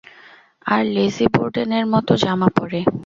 আর 0.65 0.81
Lizzie 0.93 1.25
বোর্ডেনের 1.33 1.85
মতো 1.93 2.11
জামা 2.23 2.49
পরে। 2.57 2.79